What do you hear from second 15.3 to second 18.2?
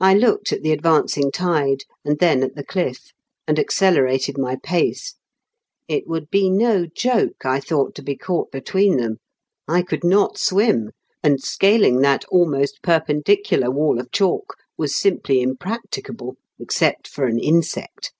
impracticable, except for an insect.